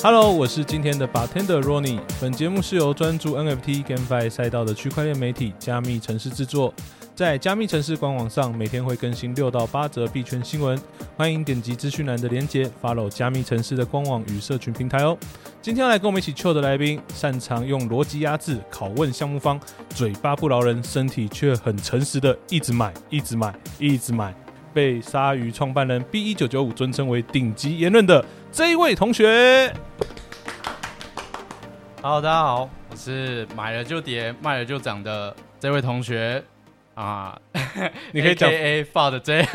[0.00, 1.98] Hello，我是今天的 bartender Ronnie。
[2.20, 6.72] 本节目是由专注 NFT GameFi 赛道的区块链媒体加密城市制作。
[7.16, 10.78] 在加密城市官网上，每天会更新六到八则币圈新闻，
[11.16, 15.18] 欢迎点击资讯栏的连接，follow 加密城市的官网与社群平台哦。
[15.60, 24.32] 今天来跟我们一起 chill 的来宾，擅长用逻辑压制、拷问项目方，嘴巴不饶人，身体却很诚实的，一直买，一直买，一直买。
[24.72, 29.72] 被鲨鱼创办人 B 一九九五尊称为顶级言论的这一位同学。
[32.02, 36.42] Hello，大家好，我是买了就跌，卖了就涨的这位同学
[36.94, 37.38] 啊。
[38.12, 39.46] 你可以讲 A 发的 J，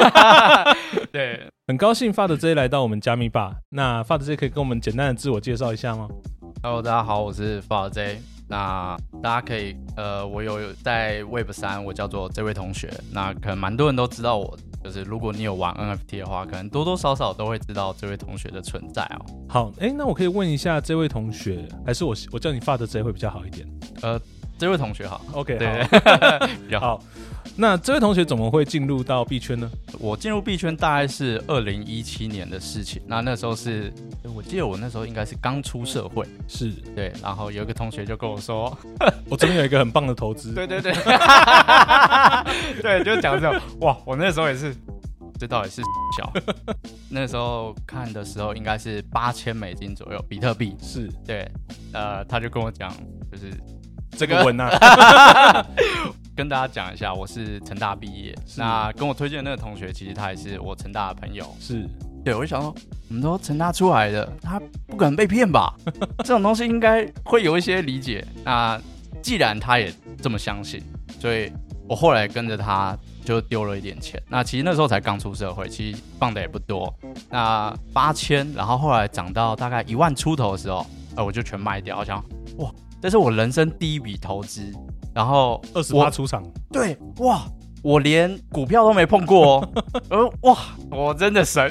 [1.12, 3.54] 对，很高兴发的 J 来到我们加密吧。
[3.70, 6.08] 那发的 J 可以跟我们简单的自我介绍一下吗
[6.62, 8.22] ？Hello，大家好，我是发的 J。
[8.48, 12.92] 那大家可以，呃，我有在 Web 三，我叫做这位同学。
[13.12, 19.26] 那可能蛮多人都知道我，就是如果你有玩 NFT 的话，可能多多少少都会知道这位同学的存在哦。
[19.48, 23.68] 好，哎、那我可以问一下这位同学，还是我我叫你发的 J 会比较好一点
[24.02, 24.20] 呃，
[24.58, 27.04] 这位同学好，？OK，对好， 比较好。
[27.54, 27.58] 好。
[27.58, 29.70] 那这位同学怎么会进入到币圈呢？
[30.00, 33.94] 我进入币圈大概是二零一七年的事情，那那时候是，
[34.36, 36.72] 我记得我那时候应该是刚出社会，是。
[36.96, 38.76] 对，然后有一个同学就跟我说，
[39.30, 40.94] 我这边有一个很棒的投资，对 对对，
[42.82, 44.76] 对，就讲这种，哇，我那时候也是，
[45.40, 45.82] 这到底是
[46.18, 46.32] 小，
[47.10, 51.10] 那时候看的时候应该是八千美金左右，比特币，是。
[51.26, 51.48] 对，
[51.94, 52.92] 呃，他就跟我讲，
[53.32, 53.52] 就是
[54.18, 54.70] 这个文啊，
[56.36, 61.88] 跟大家讲一下，我是成大毕业，那跟我推荐的那个同学，其实他也是我成大的朋友，是
[62.24, 62.74] 对，我就想说，
[63.10, 65.74] 我们都成大出来的，他不可能被骗吧？
[66.24, 68.26] 这种东西应该会有一些理解。
[68.44, 68.80] 那
[69.22, 70.82] 既然他也这么相信，
[71.20, 71.52] 所以
[71.88, 74.22] 我后来跟着他就丢了一点钱。
[74.30, 76.94] 那其实那时候才刚出社会，其实放的也不多。
[77.30, 80.86] 那八千，然后后来涨到大概一万出头的时候，
[81.16, 82.00] 呃，我就全卖掉。
[82.00, 82.24] 我想，
[82.58, 82.72] 哇，
[83.04, 84.72] 这是我人生第一笔投资。
[85.14, 86.42] 然后二十我八出场，
[86.72, 87.42] 对，哇，
[87.82, 89.70] 我连股票都没碰过哦。
[90.10, 90.58] 呃，哇，
[90.90, 91.70] 我真的神。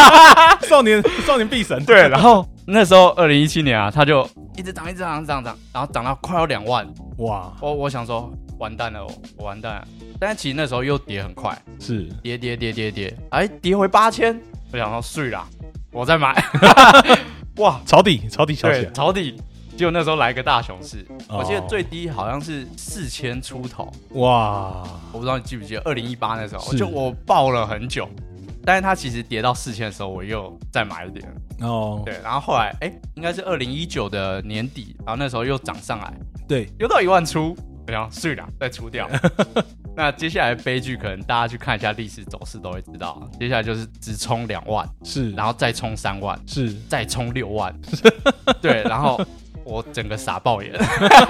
[0.66, 6.88] 少年少年必神，对，然后那时候二零一七年啊，它就一直涨，一直涨，涨涨，然后涨到快要两万。
[7.18, 9.06] 哇，我我想说，完蛋了，
[9.36, 9.84] 我完蛋了。
[10.18, 14.40] 但是其实那时候又跌很快，是跌跌跌跌跌，哎，跌回八千。
[14.72, 15.46] 我想说，睡啦，
[15.92, 16.42] 我再买。
[17.58, 19.36] 哇，抄底抄底小起对，来，抄底。
[19.82, 21.38] 结果那时候来个大熊市，哦。
[21.38, 23.92] 我记得最低好像是四千出头。
[24.10, 28.08] 哇，我不知道你记不记得，二零一八那时候，就我抱了很久，
[28.64, 31.28] 但是它其实跌到四千的时候，我又再买一点。
[31.62, 36.14] 哦，对，然后后来哎，应该是二零一九的年底，然后那时候又涨上来，
[36.46, 39.10] 对，又到一万出，然后睡了再出掉。
[39.96, 46.72] 那接下来悲剧可能大家去看一下历史走势都会知道，接下来就是只冲两万，是，然后再冲三万，是。
[46.88, 47.76] 再冲六万，
[48.62, 49.20] 对，然后
[49.64, 50.72] 我整个傻爆眼，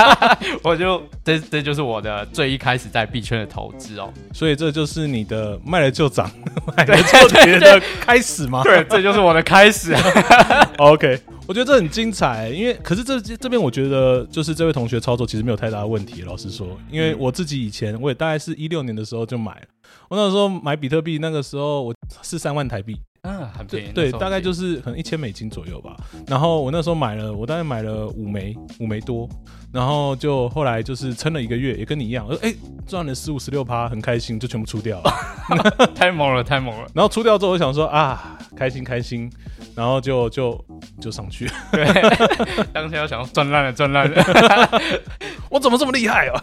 [0.62, 6.30] 我就这这就是我的最一开始在币圈的投资哦，所以这就是你的卖了就涨，
[6.76, 8.62] 卖了就跌的开始吗？
[8.62, 9.94] 对，这就是我的开始。
[10.78, 19.66] OK，我觉得这很精彩，因为可是这这边我觉得就是这位同学操作其实没有太大的问题，老实说，因为我自己以前我也大概是一六年的时候就买了，
[20.08, 25.96] 我那时候买比特币那个时候我是三万台币，嗯，很便宜，对，大概就是可能一千美金左右吧。
[26.26, 29.28] 然后我那时候买了，我大概买了五枚，五枚多，
[29.72, 32.52] 然后就后来就是撑了一个月，也跟你一样，哎、
[32.84, 35.12] 赚了十五十六趴，很开心，就全部出掉了。
[35.94, 36.88] 太猛了，太猛了。
[36.92, 39.30] 然后出掉之后，我想说啊，开心开心，
[39.76, 40.64] 然后就就
[41.00, 41.86] 就上去，对，
[42.74, 44.82] 当下要想要赚烂了，赚烂了。
[45.48, 46.40] 我怎么这么厉害啊？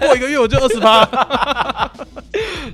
[0.00, 1.88] 过一个月我就二十趴，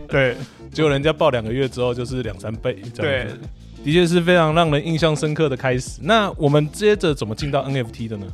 [0.08, 0.34] 对，
[0.72, 3.40] 结果人家报两个月之后就是两三倍，这样对子，
[3.84, 6.00] 的确是非常让人印象深刻的开始。
[6.02, 8.26] 那我们接着怎么进到 NFT 的呢？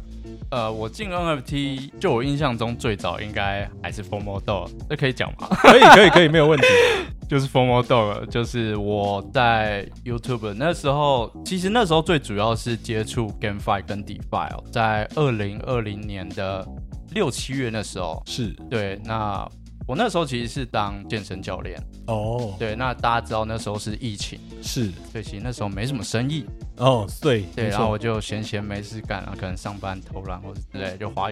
[0.51, 5.47] 呃，我进 NFT，就我印象中最早应该还是 Formal Dog，这可以讲吗？
[5.51, 6.67] 可以，可以，可以，没有问题。
[7.29, 16.67] 就是 Formal Dog，就是我在 YouTube 那时候，其实那时候最主要是接触 GameFi 跟 DeFi，、哦、在二零二零年的
[17.11, 19.47] 六七月那时候，是对，那
[19.89, 24.93] 我那时候其实是当健身教练，哦，对，那大家知道那时候是疫情，是。
[25.11, 26.45] 所以其实那时候没什么生意，
[26.77, 31.31] 哦，对对，然后我就闲闲没事干，然后可能上班偷懒或者之类，就滑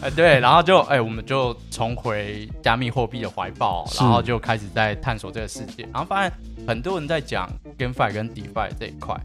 [0.00, 6.32] 哎 对，然后就哎、我们就重回加密货币的怀抱，然后就开始在探索这个世界，然后发现
[6.64, 9.20] 很多人在讲 GameFi 跟 DeFi 这一块，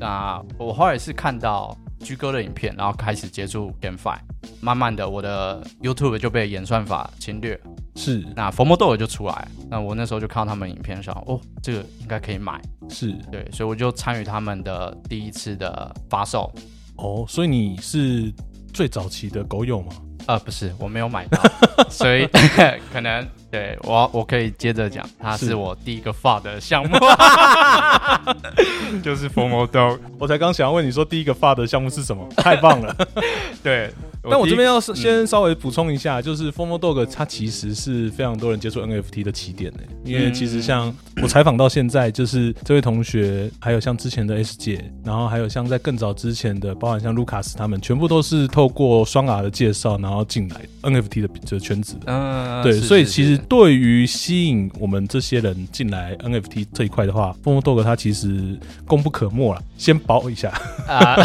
[0.00, 4.18] 那我后来是看到居哥的影片，然后开始接触 GameFi，
[4.60, 7.58] 慢慢的我的 YouTube 就被演算法侵略，
[7.94, 16.52] 是那佛魔豆就出来，那我那时候就看到他们影片，上哦，这个应该可以买，是对，所以我就参与他们的第一次的发售。
[16.96, 18.32] 哦，所以你是
[18.72, 19.92] 最早期的狗友吗？
[20.26, 21.40] 呃，不是，我没有买到，
[21.90, 22.26] 所以
[22.92, 26.96] 可能对我我可以接着讲，它是是我第一个发的项目，
[29.02, 29.98] 就是 Formo Dog。
[30.18, 32.94] 我才刚想要问你说第一个发的项目是什么，太棒了。
[33.62, 33.90] 对，
[34.22, 52.00] 但我这边要先稍微补充一下，就是 Formo Dog 它其实是非常多人接触 NFT 的起点的，因为其实像我采访到现在，就是 这位同学，还有像之前的 S 姐，然后还有像在更早之前的，包含像卢卡斯他们，全部都是透过双 R 的介绍，然后进来 NFT 的这个圈子的。
[52.06, 59.62] 嗯对，所以其实对于吸引我们这些人进来 NFT 这一块的话，Formo Dog 它其实功不可没了。
[59.78, 60.50] 先保一下
[60.88, 61.16] 啊，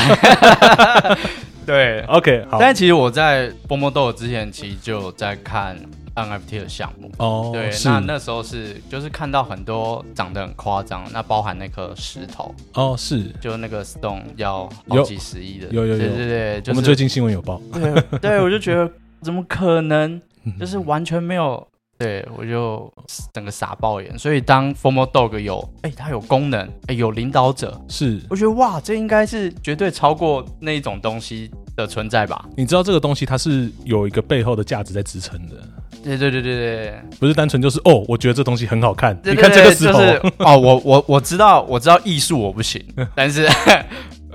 [1.65, 2.01] 对。
[2.01, 2.59] ，OK，好。
[2.59, 5.75] 但其实我在波波豆之前，其实就有在看
[6.15, 7.11] NFT 的项目。
[7.17, 17.61] 哦，对，那那时候是就是看到很多长得很夸张，那包含那颗石头，哦是，就那个 stone 要好有几十亿的，有有有对对对，就是我们最近新闻有报。
[17.73, 18.89] 对对，我就觉得
[19.21, 21.67] 怎么可能，嗯 就是完全没有。
[21.97, 22.91] 对，我就
[23.33, 24.19] 整个傻爆眼。
[24.19, 32.45] 所以当 Formal Dog 有，哎、它有功能，哎、有领导者，是，我觉得哇，这应该是绝对超过那一种东西的存在吧？
[32.57, 35.55] 你知道这个东西它是有一个背后的价值在支撑的，
[36.03, 42.83] 对对对对对，不是单纯就是哦，我觉得这东西很好看，对你看这个石头，就是哦，我我我知道我知道艺术我不行，
[43.15, 43.47] 但是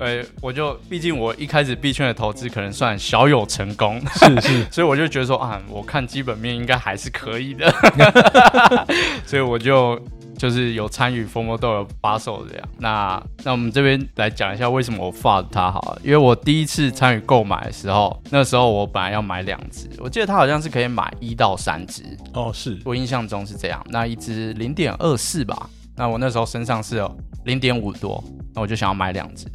[0.01, 7.71] 呃，我就毕竟我一开始币圈的投资可能算小有成功，是是， 所以我就觉得说啊，我看基本面应该还是可以的，
[9.27, 10.01] 所以我就
[10.35, 12.67] 就是有参与风魔豆的发售这样。
[12.79, 22.01] 那那我们这边来讲一下为什么我发它好了，因为我第一次参与购买的时候，那时候我本来要买两只，我记得它好像是可以买一到三只，
[22.33, 23.79] 哦是，我印象中是这样。
[23.87, 27.15] 那一只零点二四吧，那我那时候身上是有
[27.45, 28.23] 零点五多，
[28.55, 29.45] 那我就想要买两只。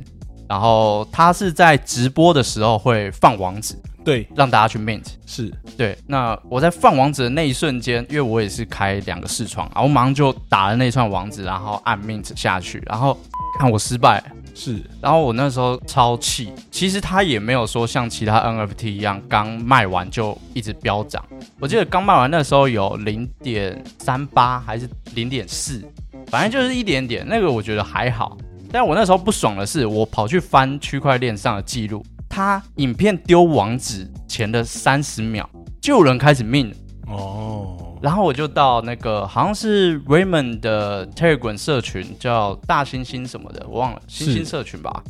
[0.49, 5.05] 然后他是在直播的时候会放网址，对，让大家去 mint。
[5.27, 13.19] 是对，那我在放网址的那一瞬间，因为我也是开两个视窗，然后我马上就打了那串网址，然后按 mint 下去，然后
[13.59, 14.23] 看我失败，
[14.55, 16.53] 是，然后我那时候超气。
[16.71, 21.25] 其实他也没有说像其他 NFT 一样，刚卖完就一直飙涨。
[21.59, 25.83] 我记得刚卖完那时候有零点三八还是零点四，
[26.29, 28.37] 反正就是一点点，那个我觉得还好。
[28.71, 35.49] 但我那时候不爽的是，我跑去翻区块链上的记录，他影片丢网址前的三十秒
[35.81, 36.73] 就有人开始 min，
[37.07, 45.03] 哦，然后我就到那个好像是 Raymond 的 Telegram 社群叫大猩猩什么的，我忘了，猩猩社群吧。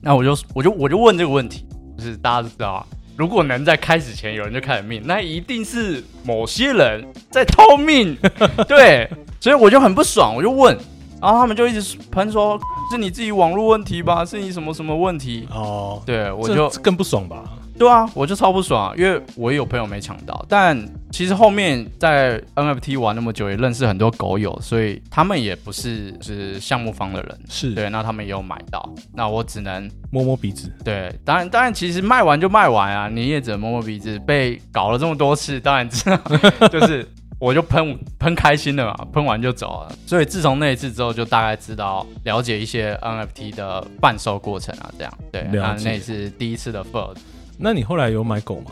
[0.00, 2.86] 那我就我就我就问这个问题，就是大家都知道啊，
[3.16, 8.16] 如果能在开始前有人就开始命，那一定是某些人在偷命，
[8.68, 9.08] 对，
[9.40, 10.76] 所以我就很不爽，我就问，
[11.20, 12.58] 然后他们就一直喷说
[12.90, 15.48] 是你自己网络问题吧，是你什么什么问题？
[15.50, 17.44] 哦，对，我就更不爽吧？
[17.78, 20.76] 对啊，我就超不爽，因为我也有朋友没抢到，但
[21.12, 36.18] 其实后面在 NFT 玩那么久，也认识很多狗友，所以他们也不是是项目方的人，是，对，那他们也有买到，那我只能摸摸鼻子，对，当然当然，其实卖完就卖完啊，你也只能摸摸鼻子，被搞了这么多次，当然知道，
[36.68, 37.08] 就是
[37.38, 47.14] 我就喷喷开心了嘛，喷完就走了，所以自从那一次之后，就大概知道了解一些 NFT 的贩售过程啊，这样，对，那那也是第一次的 f i r
[47.58, 48.70] 那你后来有买狗吗？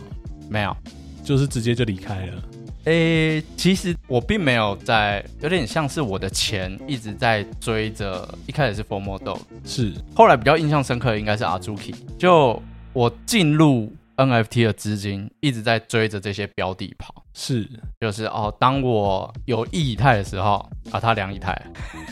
[0.49, 0.77] 没有。
[1.25, 2.43] 就是直接就离开了。
[2.85, 9.93] 诶、其实我并没有在，有点像是我的钱一直在追着，一开始是 Formo Dog，是。
[10.15, 17.69] 后来比较印象深刻的应该是 Azuki，就我进入 NFT 的资金一直在追着这些标的跑，是，
[18.01, 20.55] 就是哦，当我有一以太的时候
[20.91, 21.55] 啊，他两以太，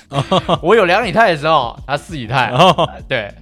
[0.61, 2.53] 我有两以太的时候，他四以太，
[3.09, 3.35] 对。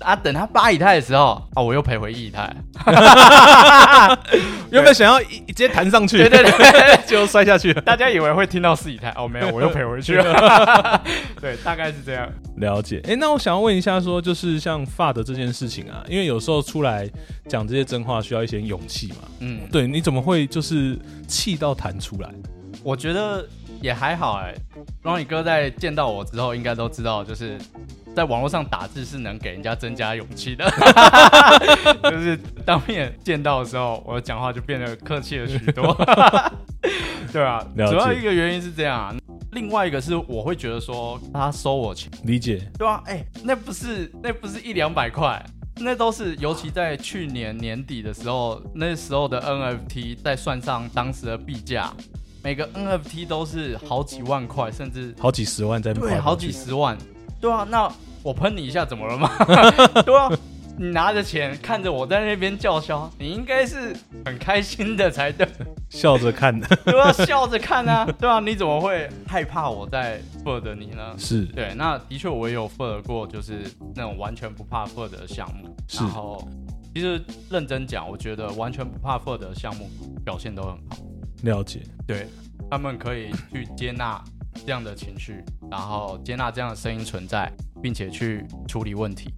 [0.00, 2.54] 啊，等他八以太的时候，啊，我又赔回一以太。
[4.70, 7.80] 原本想要一直接弹上去，对对对， 就摔下去了。
[7.80, 11.02] 大家以为会听到四以太，哦，没有， 我又赔回去了。
[11.40, 12.28] 对，大概是这样。
[12.56, 17.08] 了解，哎、那我想要问一下说就是像发的这件事情啊，因为有时候出来
[17.48, 19.16] 讲这些真话需要一些勇气嘛。
[19.40, 22.28] 嗯，对，你怎么会就是气到弹出来？
[22.82, 23.46] 我觉得
[23.80, 24.54] 也还好哎。
[25.02, 27.58] Ronnie 哥在见到我之后，应该都知道，就是
[28.16, 30.64] 在网络上打字是能给人家增加勇气的。
[32.10, 35.94] 就是当面见到的时候，我的讲话就变得客气了许多。
[37.30, 39.14] 对啊，主要一个原因是这样啊。
[39.52, 45.44] 另外一个是我会觉得说他收我钱，理解，对啊，哎、那不是那不是一两百块，
[45.76, 51.92] 那都是，尤其在去年年底的时候，那时候的 NFT 再算上当时的币价，
[52.42, 56.96] 每个 NFT 都是好几万块，甚至好几十万在对，好几十万。
[57.40, 57.90] 对啊，那
[58.22, 59.30] 我喷你一下怎么了吗？
[60.04, 60.28] 对啊，
[60.78, 65.46] 你拿着钱看着我在那边叫嚣，你应该是很开心的才对，
[65.88, 71.14] 笑着看的， 对啊，笑着看啊，对啊，你怎么会害怕我在 further 你呢？
[71.16, 73.62] 是对，那的确我也有 further 过，就是
[73.94, 75.74] 那种完全不怕 further 的项目。
[75.88, 76.46] 是然后
[76.94, 79.88] 其实认真讲，我觉得完全不怕 further 的项目
[80.24, 80.96] 表现都很好。
[81.42, 82.26] 了解，对
[82.70, 84.20] 他们可以去接纳
[84.64, 87.50] 这样的情绪，然后接纳这样的声音存在，
[87.82, 89.32] 并且去处理问题。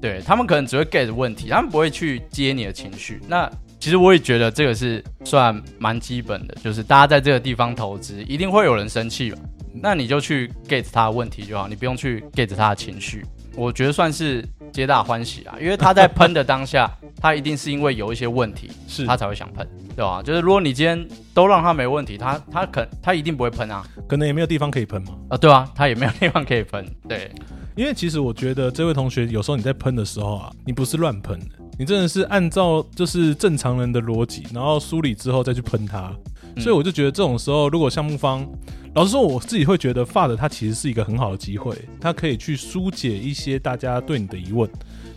[0.00, 3.20] 对他们可能只会 get 问题，他们不会去接你的情绪。
[3.26, 9.38] 那其实我也觉得这个是算蛮基本的，就是大家在这个地方投资，一定会有人生气吧？
[9.72, 13.24] 那你就去 get 他的问题就好，你不用去 get 他的情绪。
[13.56, 20.22] 我觉得算是皆大欢喜啊，因为他在喷的当下，他一定是因为有一些问题，是他才会想喷，对吧？
[20.22, 25.14] 就是如果你今天都让他没问题，他他肯他一定不会喷啊，可能也没有地方可以喷嘛。
[25.30, 27.30] 啊，对啊，他也没有地方可以喷，对，
[27.76, 31.46] 因为其实我觉得这位同学有时候你在喷的时候啊，你不是乱喷的，
[31.78, 36.12] 你真的是按照就是正常人的逻辑，然后梳理之后再去喷他。
[36.56, 38.46] 嗯所以我就觉得这种时候，如果项目方，
[38.94, 44.70] 老实说，我自己会觉得发的它其实是一个很好的机会，它可以去疏解一些大家对你的疑问。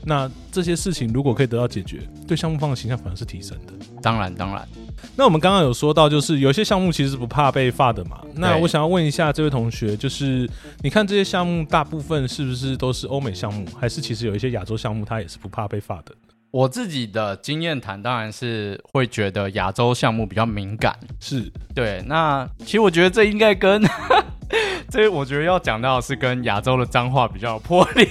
[0.04, 3.74] 那这些事情如果可以得到解决，对项目方的形象反而是提升的。
[4.02, 4.68] 当然当然，
[5.16, 8.20] 那我们刚刚有说到，就是有些项目其实不怕被发的嘛。
[8.34, 10.50] 那我想要问一下这位同学，就是
[10.82, 16.16] 你看这些项目大部分是不是都是欧美项目，还是其实有一些亚洲项目它也是不怕被发的？
[16.52, 21.52] 我自己的经验谈当然是会觉得亚洲项目比较敏感，是。
[21.76, 23.84] 对，那其实我觉得这应该跟
[24.90, 28.08] 这我觉得要讲到的是跟亚洲的脏话比较有魄力，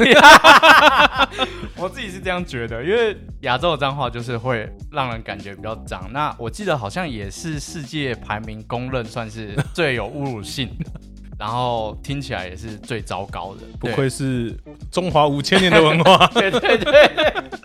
[1.76, 6.06] 我自己是这样觉得，因为亚洲的脏话就是会让人感觉比较脏。
[6.12, 10.90] 那我记得好像也是世界排名公认算是最有侮辱性的，
[11.38, 13.62] 然后听起来也是最糟糕的。
[13.78, 14.54] 不愧是
[14.90, 16.26] 中华五千年的文化。
[16.34, 17.10] 对对对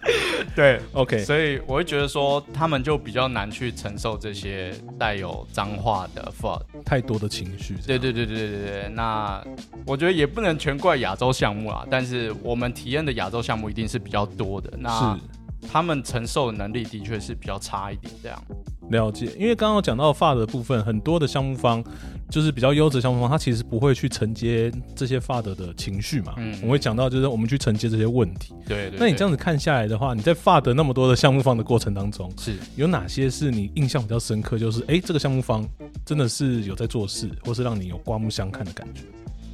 [0.54, 7.76] 对，OK，所以我会觉得说他们就比较难去承受这些带有脏话的 f 太多的情绪。
[7.88, 9.42] 对对对对对对对，那
[9.86, 15.16] 我觉得也不能全怪亚洲项目啊，但是我们体验的亚洲项目一定是比较多的，那
[15.62, 18.44] 是他们承受的能力的确是比较差一点，这样。
[18.92, 21.84] 了解，因为刚刚讲到发的部分，很多的项目方
[22.30, 26.34] 就是比较优质的项目方，他其实不会去承接这些发的的情绪嘛。
[26.38, 28.54] 嗯我会讲到就是我们去承接这些问题。
[28.68, 34.58] 对对那你这样子看下来的话，你在发的那么多的项目方的过程当中，是有哪些是你印象比较深刻？
[34.60, 35.68] 就是哎、诶这个项目方
[36.06, 39.02] 真的是有在做事，或是让你有刮目相看的感觉。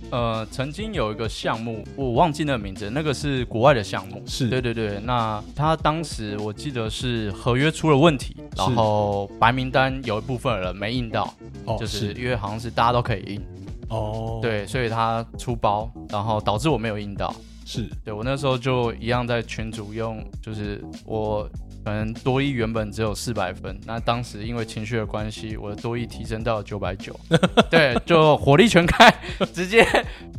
[0.10, 4.24] 呃，曾经有一个项目，我忘记那个名字，那个是国外的项目。
[4.26, 4.48] 是。
[4.48, 11.34] 对对对，那他当时我记得是合约出了问题，然后白名单有一部分人没印到，
[11.66, 13.42] 哦，就是因为好像是大家都可以印，
[13.90, 17.36] 哦，，对，所以他出包，然后导致我没有印到。
[17.66, 17.90] 是。
[18.06, 21.50] 对我那时候就一样在群组用，就是我
[21.88, 27.17] 可能多一原本只有四百分，那当时因为情绪的关系，我的多一提升到九百九，
[27.72, 29.10] 对，就火力全开，
[29.53, 29.88] 直接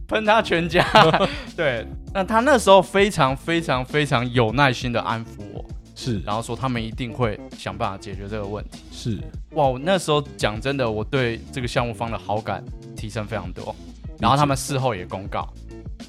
[0.06, 0.86] 喷他全家。
[1.56, 5.64] 对，那他那时候非常非常非常有耐心的安抚我，
[5.94, 8.82] 是然后说他们一定会想办法解决这个问题。
[8.92, 9.18] 是
[9.52, 12.62] 哇，我那时候讲真的，我对这个项目方的好感
[12.94, 13.74] 提升非常多。
[14.20, 15.48] 然后他们事后也公告，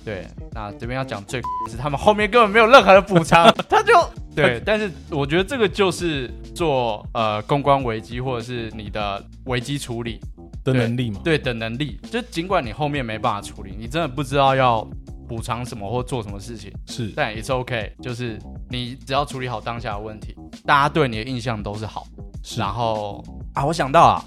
[0.06, 3.94] 对，那这边要讲最 是他们后面根本没有任何的补偿， 他就
[4.36, 10.20] 对，但是我觉得这个就是做呃公关危机或者是你的危机处理。
[10.62, 11.22] 的能力嘛。
[11.24, 14.86] 对的能力，就尽管你后面没办法处理，你真的不知道要
[15.26, 17.14] 补偿什么或做什么事情，是。
[17.16, 18.38] 但也是 OK，就是
[18.70, 22.06] 你只要处理好当下的问题，大家对你的印象都是好。
[22.44, 22.60] 是。
[22.60, 24.26] 然后啊，我想到啊，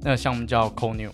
[0.00, 1.12] 那个项目叫 c o n e w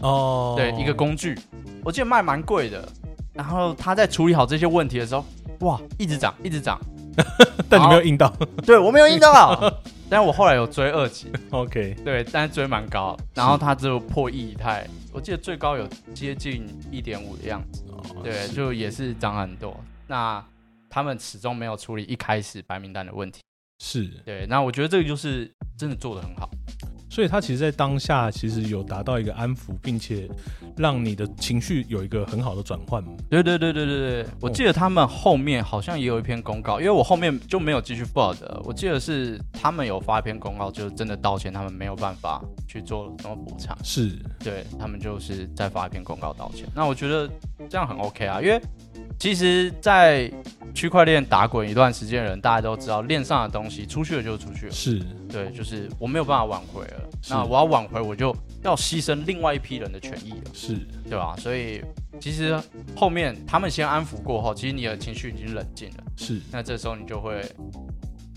[0.00, 1.38] 哦，对，一个工具，
[1.84, 2.88] 我记得卖蛮贵的。
[3.36, 5.24] 然后他在处理好这些问题的时候，
[5.60, 6.80] 哇，一直涨，一直涨。
[7.68, 8.30] 但你没有印到。
[8.64, 9.72] 对我没有印到啊，
[10.08, 13.16] 但是我后来有追二级，OK，对，但是追蛮高。
[13.34, 17.84] 然后它只有破亿以太，我记得最高有接近一点五的样子。
[17.90, 19.74] 哦对，就也是涨很多。
[20.06, 20.44] 那
[20.90, 23.40] 他们始终没有处理一开始白名单的问题。
[23.78, 26.48] 是，对，那我觉得这个就是真的做的很好。
[27.16, 30.28] 所以他其实，在当下其实有达到一个安抚，并且
[30.76, 33.08] 让你的情绪有一个很好的转换嘛。
[33.30, 38.60] 对对对对对对，我记得他们后面好像也有一篇公告，因为我后面就没有继续 forward 了。
[38.66, 46.68] 我记得是他们有发一篇公告，就是真的道歉，他们没有办法去做什么补偿，是，对他们就是再发一篇公告道歉。
[46.74, 47.26] 那我觉得
[47.70, 48.60] 这样很 OK 啊，因为
[49.18, 50.30] 其实，在
[50.74, 54.72] 区块链打滚一段时间的人，大家都知道，链上的东西出去了就出去了。
[54.72, 57.08] 是对，就是我没有办法挽回了。
[57.30, 60.76] 那我要挽回，我就要牺牲另外一批人的权益了，是，
[61.08, 61.34] 对吧？
[61.38, 61.82] 所以
[62.20, 62.60] 其实
[62.94, 66.04] 后面他们先安抚过后，其实你的情绪已经冷静了。
[66.16, 67.42] 是那这时候你就会，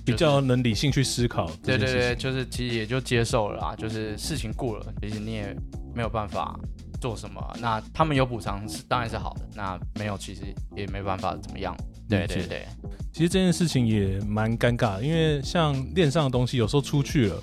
[0.05, 1.45] 比较能理性去思考。
[1.61, 3.75] 对对对，就是其实也就接受了啊。
[3.75, 5.53] 就是事情过了，其实你也
[5.93, 6.57] 没有办法
[6.99, 7.41] 做什么。
[7.59, 10.41] 那他们有补偿是当然是好的，那没有其实
[10.75, 11.75] 也没办法怎么样。
[12.07, 12.67] 对对对，
[13.13, 17.35] 其实这件事情也蛮尴尬的，因为像链上的东西，有时候出去了。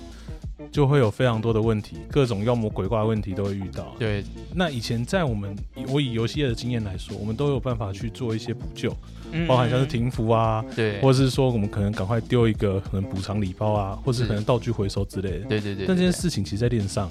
[0.71, 3.95] 就会有非常多的问题，各种妖魔鬼怪的问题都会遇到。
[3.99, 4.23] 对
[4.53, 5.55] 那以前在我们
[5.89, 8.95] 我以游戏业的经验来说，我们都有办法去做一些补救，
[9.31, 15.45] 嗯包含像是停服啊，对，或者是说我们可能赶快丢一个可能补偿礼包啊，或是是可能道具回收之类的。
[15.45, 17.09] 对对对，但这件事情其实在链上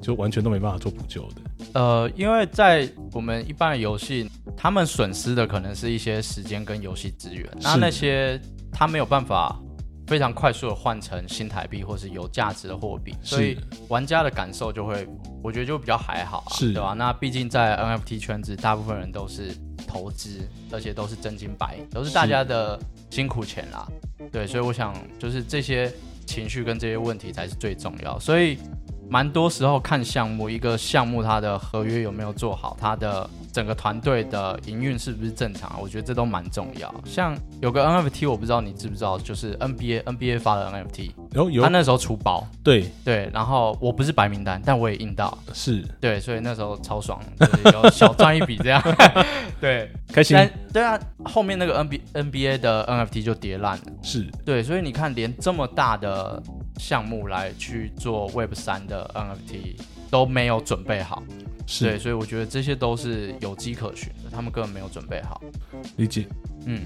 [0.00, 1.42] 就完全都没办法做补救的。
[1.74, 8.40] 呃，因为在我们一般的游戏，他们损失的可能是一些时间跟游戏资源，那那些
[8.72, 9.60] 他没有办法
[10.06, 13.58] 非常快速的换成新台币或是有价值的货币，所以
[13.88, 15.06] 玩家的感受就会，
[15.42, 16.94] 我觉得就比较还好、啊，是对吧？
[16.96, 22.78] 那毕竟在 NFT 圈子，大部分人都是投资，而且都是真金白银，都是大家的
[23.10, 23.86] 辛苦钱啦。
[24.30, 25.92] 对，所以我想就是这些
[26.24, 28.18] 情绪跟这些问题才是最重要。
[28.18, 28.58] 所以
[29.08, 36.92] 蛮多时候看项目，一个项目它的合约有没有做好，它的整个团队的营运是不是正常，我觉得这都蛮重要。
[37.04, 48.82] 像有个 NFT，我不知道你知不知道，就是 NBA NBA 发的 NFT，然后有他那时候出包，对对，然后我不是白名单，但我也印到，是对，所以那时候超爽， 就是有小赚一笔这样。
[49.60, 53.84] 对，开心但对啊，后面那个 N B N B A 的 NFT 就跌烂了。
[54.02, 56.42] 是对，所以你看，连这么大的
[56.78, 59.78] 项目来去做 Web 三的 NFT
[60.10, 61.22] 都没有准备好。
[61.28, 65.42] 对，是所以我觉得这些都是有迹可循的，他们根本没有准备好。
[65.96, 66.26] 理解。
[66.66, 66.80] 嗯，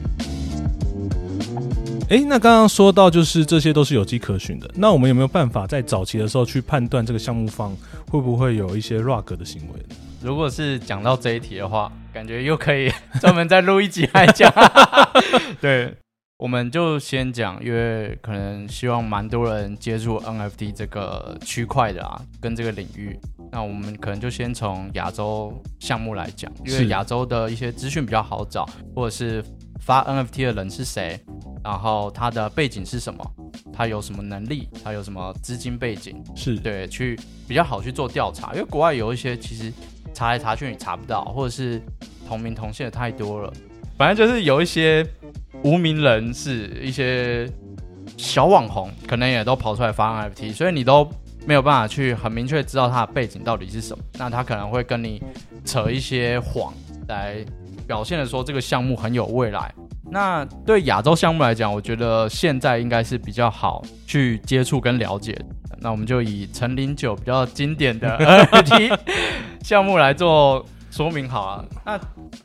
[2.10, 7.74] 诶，那刚刚说到就是这些都是有迹可循的，那我们有没有办法在早期的时候去判断这个项目方
[8.10, 9.96] 会不会有一些 rug 的行为呢？
[10.22, 14.52] 如果是讲到这一题的话，感觉又可以专门再录一集来讲。
[15.62, 15.94] 对，
[16.36, 23.18] 我们就先讲，因为可能希望蛮多人接触 NFT 这个区块的啊，跟这个领域。
[23.52, 29.42] 那我们可能就先从亚洲项目来讲，因为亚洲的一些资讯比较好找，或者是
[29.80, 31.18] 发 NFT 的人是谁，
[31.64, 33.32] 然后他的背景是什么，
[33.72, 39.72] 他有什么能力，他有什么资金背景，是对，去比较好去做调查，因为国外有一些其实
[40.14, 41.82] 查来查去你查不到，或者是
[42.28, 43.52] 同名同姓的太多了。
[43.96, 45.06] 反正就是有一些
[45.64, 47.50] 无名人士，一些
[48.16, 51.06] 小网红，可能也都跑出来发 NFT，所以你都
[51.46, 54.02] 没有办法去很明确知道他的背景到底是什么。
[54.18, 55.22] 那他可能会跟你
[55.64, 56.72] 扯一些谎
[57.08, 57.44] 来
[57.90, 59.74] 表现的说这个项目很有未来。
[60.12, 65.36] 那对亚洲项目来讲，我觉得现在应该是比较好去接触跟了解。
[65.80, 68.96] 那我们就以陈零九比较经典的 NFT
[69.64, 71.64] 项目来做说明好啊。
[71.84, 71.98] 那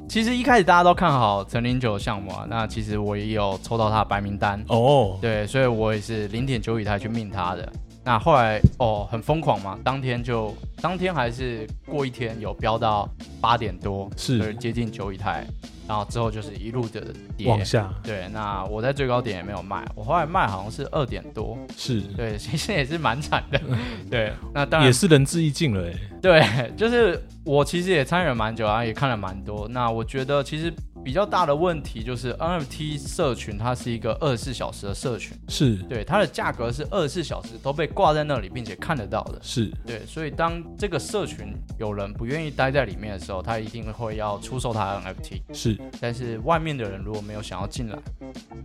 [0.10, 7.72] 其实一开始大家都看好陈零九的项目啊，那其实我也有抽到他的白名单，哦，对，所以我也是零点九以太去命他的。
[8.06, 13.10] 那后来哦，很疯狂嘛，当天就当天还是过一天有飙到
[13.42, 15.44] 八点多，是接近九以太，
[15.88, 17.02] 然后之后就是一路的
[17.36, 23.60] 跌往下对，那我在最高点也没有卖，我后来卖好像是二点多，是对，其实也是蛮惨的。
[24.08, 25.98] 对，那当然也是仁至义尽了诶。
[26.22, 29.68] 对，就是我其实也参与了蛮久啊，也看了蛮多。
[29.68, 30.72] 那我觉得其实
[31.06, 39.38] 比较大的问题就是 NFT 社群它是一个二十四小时的社群，是对，它的价格是二十四小时都被挂在那里，并且看得到的。
[39.44, 45.42] 是对，所以当这个社群有人不愿意待在里面的时候，他一定会要出售他的 NFT。
[45.54, 48.00] 是但是外面的人如果没有想要进来，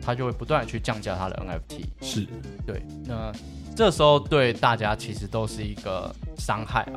[0.00, 1.84] 他就会不断的去降价他的 NFT。
[2.00, 2.26] 是
[2.66, 3.30] 对，那
[3.76, 6.94] 这时候对大家其实都是一个伤害啊。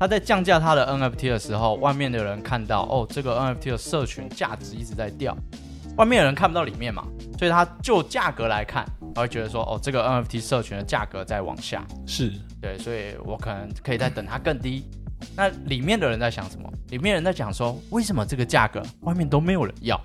[0.00, 5.36] 他在降价他的 NFT 的时候，外面的人看到哦，这个 NFT 的社群价值一直在掉，
[5.96, 7.04] 外面的人看不到里面嘛，
[7.38, 14.84] 所以他就价格来看，他会觉得说哦，这个 NFT 社群的价格在往下，是对，所以我可能可以再等它更低。
[15.36, 16.72] 那里面的人在想什么？
[16.90, 20.00] 里面人在讲说，为什么这个价格外面都没有人要？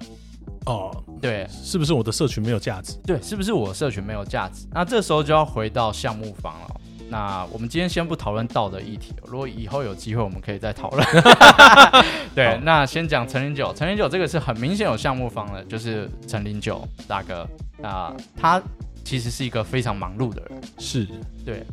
[0.65, 2.93] 哦，对，是不是我的社群没有价值？
[3.05, 4.65] 对，是不是我的社群没有价值？
[4.71, 6.81] 那这时候就要回到项目方了。
[7.09, 11.05] 那我们今天先不讨论道德议题，如果以后有机会，我们可以再讨论。
[12.33, 17.47] 对，那先讲陈零九，陈零九这个是很明显有项目方的，就是陈零九大哥。
[17.77, 18.61] 那他
[19.03, 21.07] 其实是一个非常忙碌的人，是。
[21.45, 21.63] 对。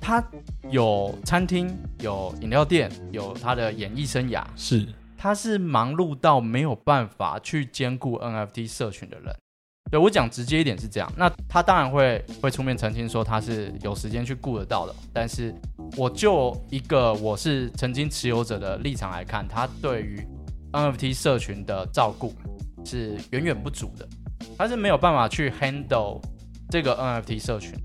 [0.00, 0.22] 他
[0.70, 4.86] 有餐厅，有饮料店，有他的演艺生涯，是。
[5.18, 9.34] 他他是忙碌到没有办法去兼顾 NFT 社群的人。
[9.90, 15.54] 对我讲直接一点是这样，那他当然会会出面澄清说他是有时间去顾得到的，但是
[15.96, 20.20] 我就一个我是曾经持有者的立场来看，他对于
[20.72, 22.34] NFT 社群的照顾
[22.84, 24.08] 是远远不足的，
[24.58, 26.20] 他是没有办法去 handle
[26.68, 27.78] 这个 NFT 社群的。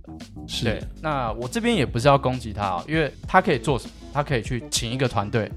[0.63, 3.93] 对是，那我这边也不是要攻击他哦，因为他可以做什么？
[4.11, 5.49] 他可以去请一个团队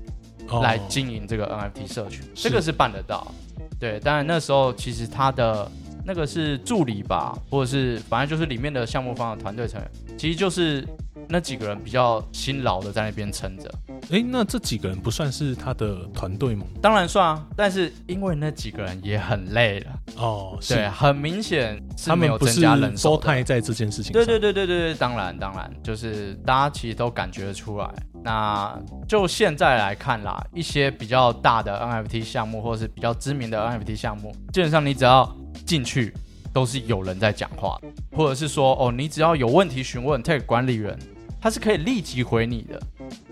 [0.49, 3.33] 哦来经营这个 NFT 社群，是这个是办得到。
[3.81, 5.71] 对，当然那时候其实他的
[6.05, 10.87] 那个是助理吧，或者是反正就是里面的项目方的团队成员，其实就是
[11.29, 13.71] 那几个人比较辛劳的在那边撑着。
[14.11, 16.67] 哎，那这几个人不算是他的团队吗？
[16.83, 24.13] 当然算啊，但是因为那几个人也很累了，哦，是对，很明显是他没有增们不是加人手太在这件事情上。
[24.13, 27.91] 对对对对对对，当然当然，就是大家其实都感觉得出来。
[28.23, 35.25] 那就现在来看啦，一些比较大的 NFT 项目，或者是比较知名的 NFT 项目，基本上你只要
[35.65, 36.13] 进去，
[36.53, 37.79] 都是有人在讲话，
[38.13, 40.97] 或者是说哦，你只要有问题询问 tag 管理员，
[41.41, 42.81] 他是可以立即回你的。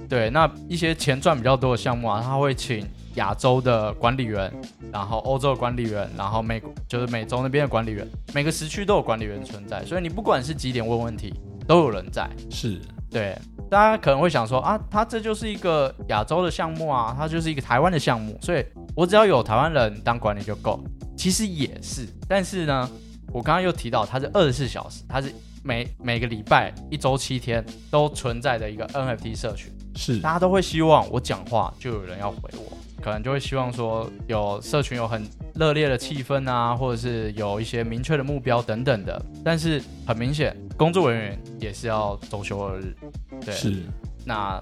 [0.09, 4.53] 对，那一些钱赚比较多的项目啊，他会请亚洲的管理员，
[4.93, 11.33] 然后欧洲的管理员，然后美国就是美洲那边的管理员，每个时区都有管理员存在，所以你不管是几点问问题，
[11.67, 12.29] 都有人在。
[12.51, 13.39] 是对，
[13.71, 18.65] 大家可能会想说啊，他这就是一个亚洲的项目啊，他就是一个台湾的项目，所以
[18.95, 20.83] 我只要有台湾人当管理就够。
[21.23, 22.91] 其实也是，但是呢，
[23.29, 25.33] 我刚刚又提到它是二十四小时，它是
[25.63, 30.19] 每每个礼拜一周七天都存在的一个 NFT 社群，是。
[30.19, 39.25] 大家都会希望我讲话就有人要回我，可能就会希望说有社群有很热烈的气氛啊，或者是有一些明确的目标等等的。
[39.45, 42.97] 但是很明显，工作人员也是要周休二日，
[43.45, 43.85] 对，是。
[44.25, 44.61] 那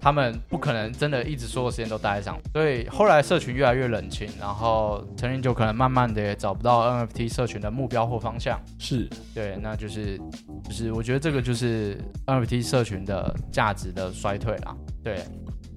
[0.00, 8.60] 他们不可能真的一直所有时间都待在上，所以后来社群越来越冷清，然后陈林九可能慢慢的也找不到 NFT 社群的目标或方向。
[8.78, 10.18] 是对，那就是
[10.64, 14.76] 就是我觉得这个就是 NFT 社群的价值的衰退啦。
[15.02, 15.24] 对，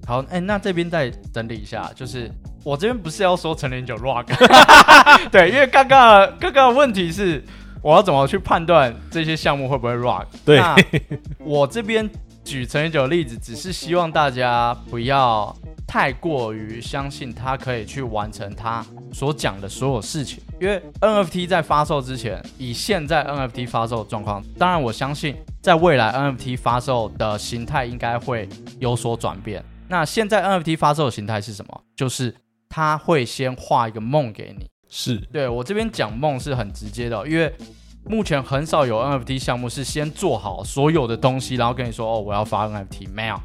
[0.06, 2.30] 好，哎、那这边再整理一下，就是
[2.62, 4.26] 我这边不是要说陈年九 rock，
[5.30, 7.42] 对，因为刚刚刚刚的问题是
[7.82, 10.26] 我要怎么去判断这些项目会不会 rock？
[10.44, 10.60] 对
[11.38, 12.08] 我这边
[12.44, 15.54] 举陈年酒的例子，只是希望大家不要
[15.86, 29.64] 太过于相信他可以去完成他所讲的所有事情，因为 NFT 在发售之前，以现在 NFT 发售的状况，当然我相信在未来 NFT 发售的形态应该会有所转变。
[29.88, 31.80] 那现在 NFT 发售的形态是什么？
[31.96, 32.34] 就是
[32.68, 34.68] 他会先画一个梦给你。
[34.88, 37.52] 是对我这边讲梦是很直接的，因为
[38.06, 43.40] 目前很少有 NFT 项目是先做好所有的东西，然后跟你说哦我要发 NFT，没有，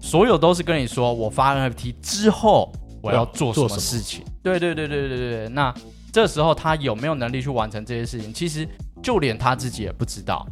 [0.00, 4.24] 所有都是跟你说我发 NFT 之后我要做什么事情。
[4.42, 5.74] 对对对对对对对，那
[6.10, 8.66] 这时候他有没有能力去完成这些事情，其实
[9.02, 10.46] 就连他自己也不知道。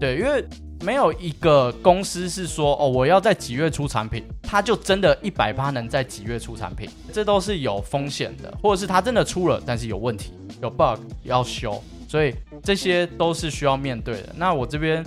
[0.00, 0.44] 对，因为
[0.82, 14.34] 没有一个公司是说哦，我要在几月出产品，他就真的一百趴能在几月出产品，这都是有风险的，或者是他真的出了，但是有问题，有 bug 要修，所以这些都是需要面对的。
[14.36, 15.04] 那我这边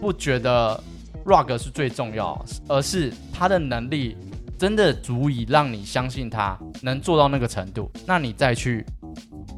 [0.00, 0.80] 不觉得
[1.24, 4.16] rug 是最重要，而是他的能力
[4.58, 8.84] 真的足以让你相信他能做到那个程度，那你再去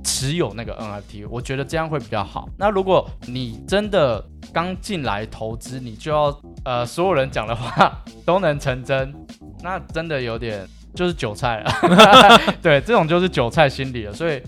[0.04, 2.48] 持有那个 NFT，我觉得这样会比较好。
[2.58, 7.92] 那如果你真的刚进来投资，你就要呃所有人讲的话
[8.24, 9.14] 都能成真，
[9.62, 11.72] 那真的有点就是韭菜了。
[12.60, 14.12] 对，这种就是韭菜心理了。
[14.12, 14.42] 所以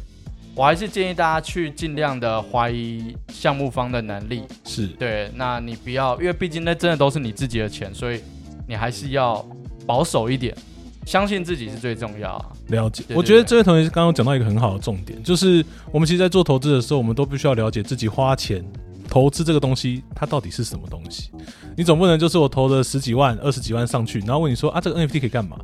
[0.54, 4.42] 我还是建议大家去尽量的怀疑项目方的能力。
[4.64, 8.20] 是对，那你不要，因为毕竟那真的都是你自己的钱，所以
[8.68, 9.42] 你还是要
[9.86, 10.54] 保守一点，
[11.06, 12.46] 相信自己是最重要啊。
[12.68, 13.02] 了解。
[13.14, 18.62] 我觉得这位同学刚刚讲到一个很好的重点，就是我们其实，在做投资的时候，我们都必须要了解自己花钱
[19.08, 21.30] 投资这个东西，它到底是什么东西。
[21.78, 25.56] 你总不能就是我投了十几万、二十几万上去，然后问你说啊，这个 NFT 可以干嘛？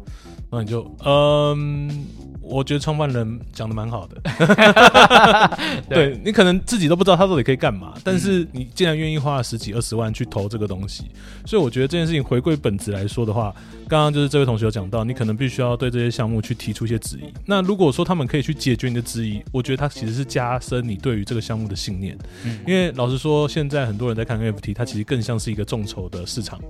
[0.51, 2.07] 然后你就嗯。
[2.49, 4.21] 我觉得创办人讲的蛮好的，
[5.89, 11.05] 对对你可能自己都不知道他到底可以干嘛，但是你既然愿意花十几二十万去投这个东西，
[11.45, 13.55] 所以我觉得这件事情回归本质来说的话，
[13.89, 17.33] 刚刚就是这位同学有讲到，你可能必须要对这些项目去提出一些质疑。
[17.45, 22.17] 那如果说他们可以去解决你的质疑，我觉得他其实是加深你对于这个项目的信念。
[22.45, 26.61] 嗯因为老实说，现在很多人在看 NFT，它其实更像是一个众筹的市场，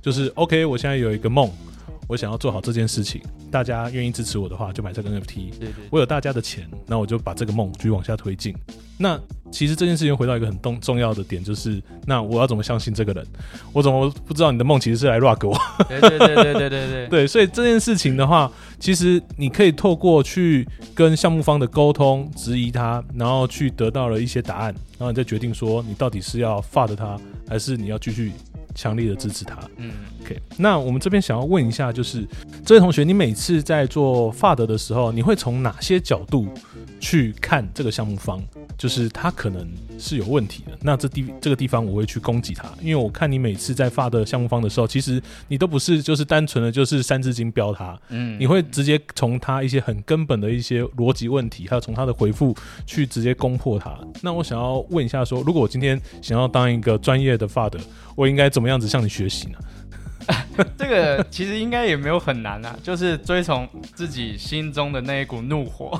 [0.00, 1.50] 就是 OK，我现在有一个梦。
[2.06, 5.58] 我想要做好这件事情，大家愿意支持我的话，就买这个 NFT。
[5.58, 8.54] 对，我有大家的钱，那我就把这个梦继续往下推进。
[8.96, 9.18] 那
[9.50, 13.26] 其实这件事情回到一个很重重要的点，就是那我要怎么相信这个人？
[13.72, 15.58] 我怎么不知道你的梦其实是来 rock 我？
[15.88, 17.26] 对，对，对，对，对，对，对。
[17.26, 28.32] 所以这件事情的话，其实你可以透过去跟项目方的沟通，质疑他，然后去得到了一些答案，然后你再决定说你到底是要发的他，还是你要继续。
[28.74, 29.56] 强力的支持他。
[29.76, 29.90] 嗯
[30.22, 32.26] ，OK，那我们这边想要问一下，就是
[32.64, 36.48] 这位同学，你每次在做发德的时候，你会从哪些角度
[37.00, 38.42] 去看这个项目方？
[38.76, 52.54] 就是他可能是有问题的，那这地这个地方我会去攻击他，因为我看你每次在发的项目方的时候，其实你都不是就是单纯的就是三字经标他，嗯你会直接从他一些很根本的一些逻辑问题，还有从他的回复
[52.84, 53.96] 去直接攻破他。
[54.20, 57.78] 那我想要问一下说，如果我今天想要当一个专业的发的，
[58.16, 59.58] 我应该怎么样子向你学习呢？
[60.78, 65.98] 这个其实应该也没有很难啊，就是追从自己心中的那一股怒火。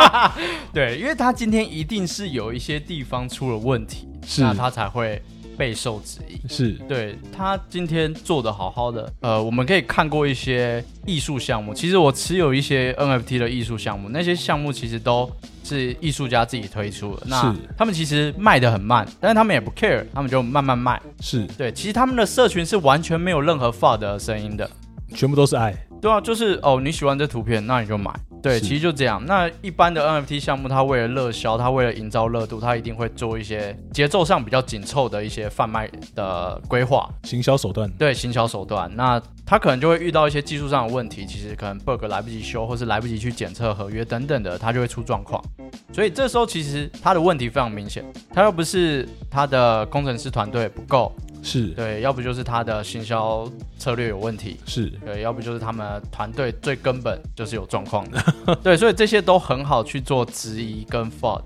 [0.72, 5.22] 对，因为他今天一定是有一些地方出了问题，是那他才会
[5.56, 6.40] 备受质疑。
[6.48, 11.72] 是对他今天做的好好的，呃，我们可以看过一些艺术项目。
[11.72, 15.30] 其实我持有一些 NFT 的艺术项目，那些项目其实都
[15.62, 17.22] 是艺术家自己推出的。
[17.26, 21.00] 那是他们其实卖的很慢，但是他们也不 care，他们就慢慢卖。
[21.20, 24.68] 是，对，其实他们的社群是完全没有任何 FUD 的声音的。
[25.14, 25.74] 全部都是爱。
[26.00, 28.12] 对啊，就是哦，你喜欢这图片，那你就买。
[28.44, 29.24] 对，其实就这样。
[29.24, 38.94] 那一般的 NFT 项目，它为了热销，它为了营造热度，它一定会做一些节奏上比较紧凑的一些贩卖的规划，行销手段对行销手段。
[38.94, 45.42] 那它可能就会遇到一些技术上的问题，其实可能 bug 来不及修，或是来不及去检测合约等等的，它就会出状况。
[45.90, 51.10] 所以这时候其实它的问题非常明显，它又不是它的工程师团队不够，
[51.44, 53.46] 是对，要不就是他的行销
[53.78, 61.42] 策略有问题，是对，要不就是他们团队最根本就是有状况的， 对，所以这些都很好去做质疑跟 fault。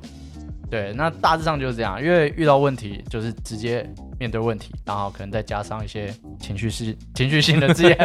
[0.70, 3.88] 对，那大致上就是这样，因为遇到问题就是直接
[4.20, 7.96] 面对问题，然后可能再加上一些情绪性、 情绪性的字眼，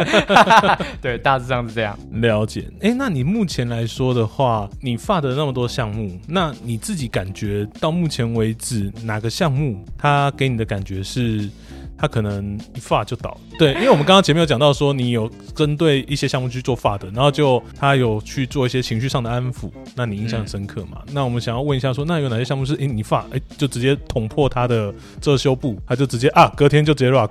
[1.02, 1.94] 对，大致上是这样。
[2.12, 2.66] 了解。
[2.80, 11.50] 哎、那你目前来说的话，你发的那么多项目，那你自己感觉到目前为止哪个项目它给你的感觉是？
[12.04, 20.98] 它可能一发就倒，对，因为我们刚刚前面有讲到说，你有针对一些项目去做发的，然后就他有去做一些情绪上的安抚，那你印象很深刻嘛？
[21.12, 27.30] 那我们想要问一下说，那有哪些项目是，诶、你发，诶、就直接捅破他的遮羞布，他就直接啊，隔天就直接 rock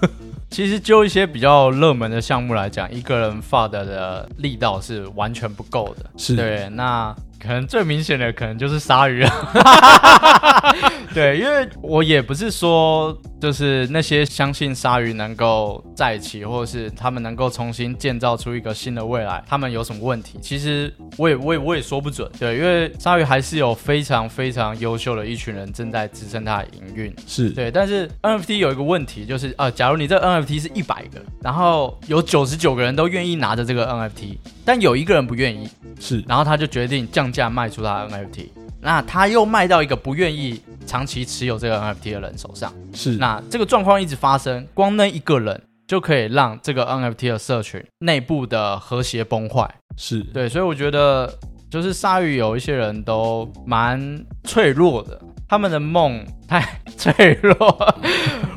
[0.50, 6.10] 其实就一些比较热门的项目来讲，一个人发的的力道是完全不够的。
[6.18, 9.30] 是对，那可能最明显的可能就是鲨鱼了。
[11.12, 20.38] 对，因为我也不是说就是那些相信鲨鱼能够在一起，或者是他们能够重新建造出一个新的未来，他们有什么问题？
[20.40, 22.30] 其实我也我也我也说不准。
[22.38, 27.12] 对，因为鲨鱼还是有非常非常优秀的一群人正在支撑它的营运。
[27.26, 38.48] 是对，但是 NFT 有一个问题，就是呃，假如你这 NFT 是一百个，然后有九十九个人都愿意拿着这个 NFT，但有一个人不愿意，是然后他就决定降价卖出他的 NFT，
[38.80, 49.68] 那他又卖到一个不愿意长期持有这个 NFT 的人手上，是，那这个状况一直发生，光那一个人就可以让这个 NFT 的社群内部的和谐崩坏。
[49.96, 51.32] 是对，所以我觉得
[51.70, 57.56] 就是鲨鱼有一些人都蛮脆弱的，他们的梦太脆弱。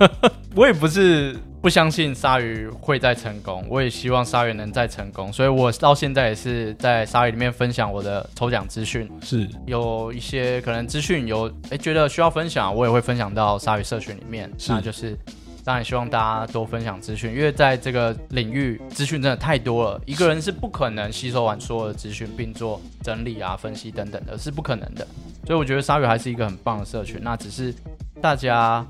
[0.55, 15.17] 我也不是不相信鲨鱼会再成功，我也希望鲨鱼能再成功，所以我到现在也是在鲨鱼里面分享我的抽奖资讯，是有一些可能资讯有诶觉得需要分享，我也会分享到鲨鱼社群里面，是那就是。
[15.65, 25.07] 当然希望大家多分享资讯，因为在这个领域资讯真的太多了，一个人是不可能吸收完所有的资讯并做整理啊、分析等等的，是不可能的。
[25.47, 27.73] 所以我觉得鲨鱼还是一个很棒的社群，那只是
[28.21, 28.85] 大家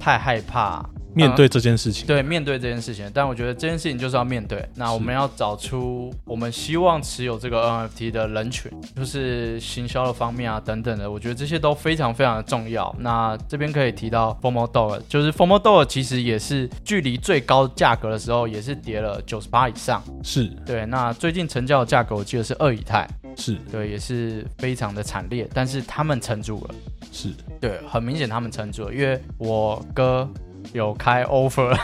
[0.00, 0.82] 太害怕
[1.16, 4.62] 面对这件事情，对，面对这件事情，但我觉得这件事情就是要面对。
[4.74, 11.10] 那我们要找出我们希望持有这个 NFT 的人群，就是行销的方面啊，等等的。
[11.10, 12.94] 我觉得这些都非常非常的重要。
[12.98, 20.04] 那这边可以提到 Formo d o 就是 Formo d o 其实也是距离最高价格的时候，也是跌了九十八以上。
[20.22, 26.74] 是对，那最近成交的价格我记得是二以太，是对，也是非常的惨烈，但是他们撑住了。
[27.10, 30.28] 是，对，很明显他们撑住了，因为我哥
[30.72, 31.76] 有开 offer，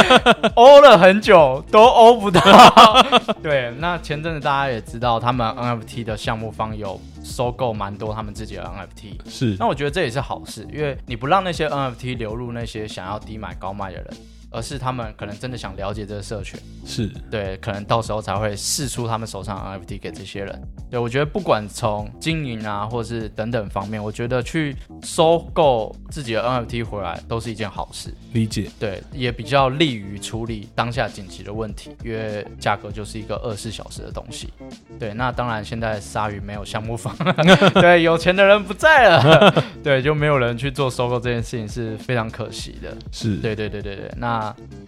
[0.54, 2.40] 欧了很久都欧不到。
[3.42, 9.30] 对，那前阵子大家也知道，他们 NFT 的项目方有收购蛮多他们自己的 NFT。
[9.30, 14.06] 是那我觉得这也是好事，因为你不让那些 NFT 流入那些想要低买高卖的人，
[14.50, 20.62] 而是他们可能真的想了解这个社群，是对，可能到时候才会试出他们手上的 NFT 给这些人。
[20.88, 28.14] 对我觉得不管从经营啊，或是等等方面，我觉得去收购自己的 NFT 回来都是一件好事。
[28.32, 34.52] 理解，对，也比较利于处理当下紧急的问题，因为价格就是一个二十四小时的东西。
[34.98, 37.14] 对，那当然现在鲨鱼没有项目方，
[37.74, 42.96] 对，有钱的人不在了， 对，就没有人去做收购这件事情是非常可惜的。
[43.10, 44.35] 是对对对对对，那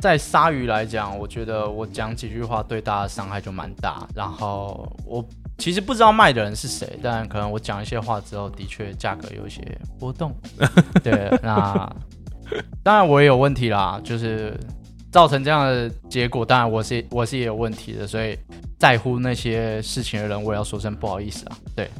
[0.00, 4.06] 在鲨鱼来讲，我觉得我讲几句话对大家伤害就蛮大。
[4.14, 5.24] 然后我
[5.58, 9.60] 其实不知道卖的人是谁，但可能我讲一些话之后，的确价格有一些
[9.98, 10.34] 波动。
[11.02, 11.90] 对，那
[12.82, 14.58] 当然我也有问题啦，就是
[15.10, 18.38] 造成这样的结果，当然我是我是也有问题的，所以
[18.78, 21.56] 在乎那些事情的人，我也要说声不好意思啊。
[21.74, 21.90] 对，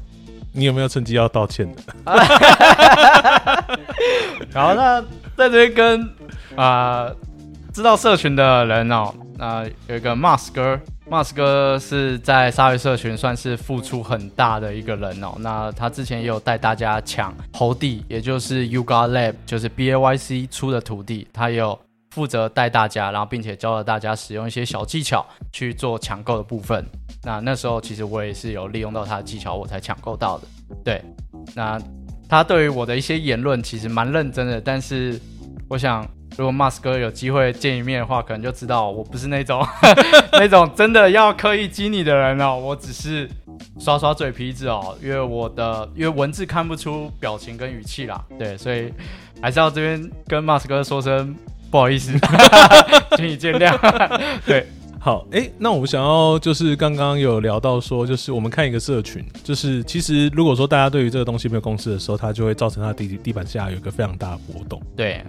[0.53, 1.83] 你有没有趁机要道歉的？
[4.53, 5.01] 然后那
[5.37, 6.01] 在这边跟
[6.57, 7.17] 啊、呃
[7.79, 15.37] 知道社群的人哦，那、有一个 Mas 哥，Mas 哥是在鲨鱼社群算是付出很大的一个人哦。
[15.39, 21.79] 那他之前也有带大家抢猴地，也就是 Yuga Lab，就是 B A Y C 出的土地，他也有
[22.11, 26.85] 负责带大家，然后并且教了大家使用一些小技巧去做抢购的部分。
[27.23, 30.49] 那那时候其实我也是有利用到他的技巧，我才抢购到的。
[30.85, 31.01] 对，
[31.55, 31.81] 那
[32.29, 35.17] 他对于我的一些言论其实蛮认真的，但是
[35.69, 36.05] 我想，
[36.39, 39.61] 如果 Mas 哥有机会见一面的话，可能就知道我不是那种
[40.33, 43.29] 那种真的要刻意激你的人哦，我只是
[43.81, 48.93] 刷刷嘴皮子哦，因为我的因为文字看不出表情跟语气啦，对，所以
[49.43, 51.35] 还是要这边跟 Mas 哥说声
[51.73, 52.13] 不好意思，
[53.19, 53.77] 请你见谅，
[54.47, 54.65] 对。
[55.09, 64.79] 好，诶，那我们想要就是刚刚有聊到说，就是我们看一个社群，就是其实如果说大家对于这个东西没有共识的时候，它就会造成它地地板下有一个非常大的波动。
[64.95, 65.25] 对，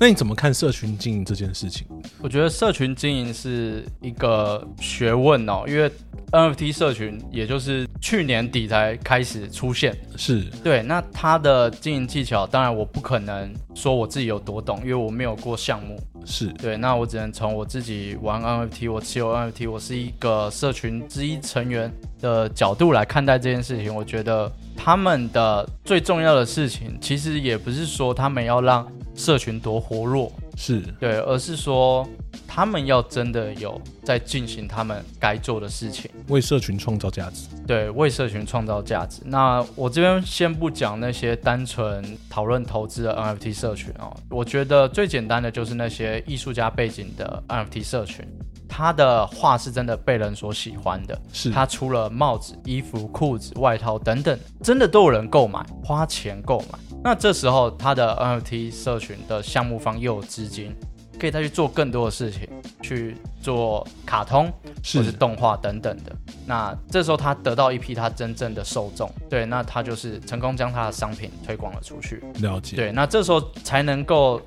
[0.00, 1.86] 那你怎么看社群经营这件事情？
[2.22, 5.92] 我觉得社群经营是一个学问哦，因为
[6.32, 9.94] NFT 社群也就是去年底才开始出现。
[10.16, 16.00] 是对，那它的经营技巧，当然我不可能说我自己有多懂，因为我没有过项目。
[16.30, 23.92] 是，对，那我只能从我自己玩 NFT，我持有 NFT，我是一个社群之一成员的角度来看待这件事情。
[23.92, 32.04] 我觉得他们的最重要的事情，其实也不是说他们要让社群多活络，是对，而是说
[32.48, 36.10] 他们要真的有在进行他们该做的事情。
[36.26, 37.46] 为社群创造价值。
[37.64, 39.22] 对，为社群创造价值。
[39.24, 48.26] 那我这边先不讲那些单纯讨论投资的 NFT 社群哦，我觉得最简单的就是那些艺术家背景的 NFT 社群，
[48.68, 56.78] 他的画是真的被人所喜欢的，是他出了帽子、衣服、裤子、外套等等，真的都有人购买，花钱购买。
[57.02, 60.74] 那这时候他的 NFT 社群的项目方又有资金，
[61.18, 62.48] 可以再去做更多的事情，
[62.82, 66.14] 去做卡通或是是动画等等的。
[66.46, 72.22] 那这时候他得到一批他真正的受众，对，那他就是成功将他的商品推广了出去。
[72.40, 72.76] 了解。
[72.76, 74.40] 对，那这时候才能够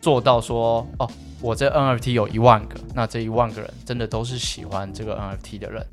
[0.00, 1.08] 做到说，哦，
[1.40, 5.86] 我这 NFT 有一万个，那这一万个人真的都是喜欢这个 NFT 的人。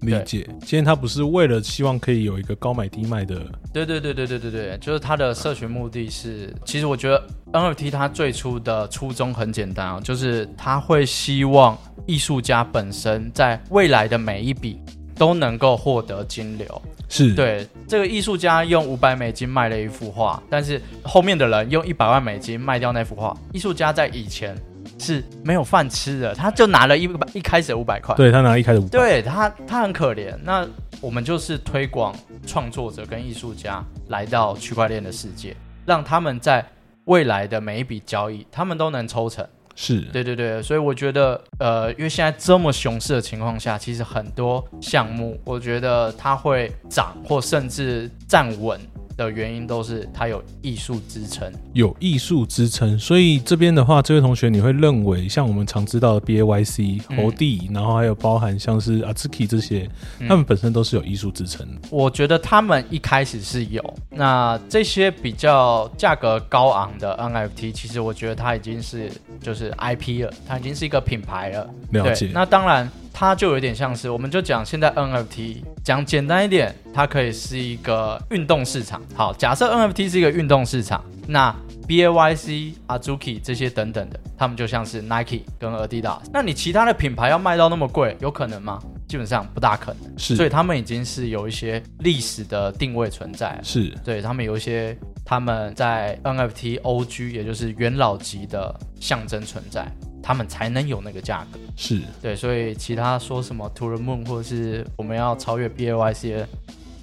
[0.00, 0.46] 理解。
[0.60, 3.40] 今天他不是为了希望可以有一个高买低卖的，
[3.72, 14.80] 对对对对对对对，就是他的社群目的是，其实我觉得 NFT 它最初的初衷很简单啊，就是他会希望艺术家本身在未来的每一笔
[15.14, 16.82] 都能够获得金流。
[17.08, 23.32] 是对，这个艺术家用五百美金卖了一幅画，但是后面的人用一百万美金卖掉那幅画。
[23.52, 24.56] 艺术家在以前
[24.98, 30.34] 是没有饭吃的，他就拿了一百一开始五百块，对他拿一开始五百，对他他很可怜。
[30.42, 30.66] 那
[31.00, 32.14] 我们就是推广
[32.46, 35.54] 创作者跟艺术家来到区块链的世界，
[35.84, 36.64] 让他们在
[37.04, 39.46] 未来的每一笔交易，他们都能抽成。
[39.78, 48.80] 是对对对，所以我觉得，呃，因为现在这么熊市的情况下，其实很多项目，我觉得它会涨或甚至站稳
[49.16, 51.50] 的原因，都是它有艺术支撑。
[51.72, 59.88] 有艺术支撑，所以这边的话，这位同学你会认为，像我们常知道的 B A Y C、嗯猴帝，然后还有包含像是 Azuki 这些，
[60.20, 61.88] 嗯他们本身都是有艺术支撑的。
[61.90, 71.70] 我觉得他们一开始是有，那这些比较价格高昂的 NFT，其实我觉得它已经是就是 IP 了，它已经是一个品牌了。
[71.90, 79.00] 了解，，那当然，它就有点像是，我们就讲现在 NFT，讲简单一点，它可以是一个运动市场。
[79.14, 81.50] 好，假设 NFT 是一个运动市场，那
[81.88, 86.18] BAYC、Azuki 这些等等的，他们就像是 Nike 跟 Adidas。
[86.30, 88.78] 那你其他的品牌要卖到那么贵，有可能吗？
[89.08, 90.18] 基本上不大可能。
[90.18, 93.58] 是，所以他们已经是有一些历史的定位存在。
[93.62, 94.94] 是对他们有一些
[95.24, 99.90] 他们在 NFT OG，也就是元老级的象征存在，
[100.26, 101.60] 他们才能有那个价格。
[101.76, 106.48] 是对，所以其他说什么 To the Moon 或者是我们要超越 BAYC 的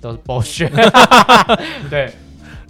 [0.02, 0.70] 都是 bullshit。
[1.90, 2.12] 对，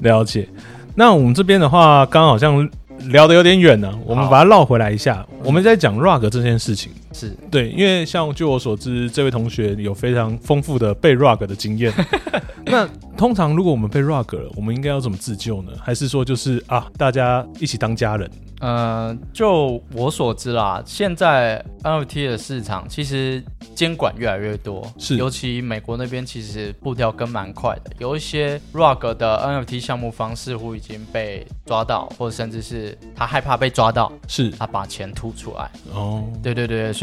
[0.01, 0.47] 了解。
[0.93, 2.69] 那我们这边的话，刚刚好像
[3.07, 5.25] 聊得有点远呢，我们把它绕回来一下。
[5.43, 11.93] 我们在讲 rug 这件事情，是对，因为像据我所知，这位同学有非常丰富的被 rug 的经验。
[12.65, 15.71] 那通常如果我们被 rug 了，我们应该要怎么自救呢？
[15.81, 18.29] 还是说就是啊，大家一起当家人？
[18.59, 23.43] 呃，就我所知啦，现在 NFT 的市场其实
[23.75, 35.69] 监管越来越多，是尤其美国那边其实步调跟蛮快的，有一些 RUG 的 NFT 项目方似乎已经被抓到，或者甚至是他害怕被抓到，是他把钱吐出来。
[35.93, 37.02] 哦，对对对，所